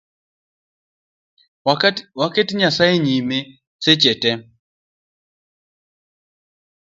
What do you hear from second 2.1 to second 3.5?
Waket Nyasaye nyime